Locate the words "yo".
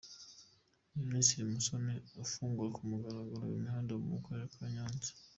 3.93-4.01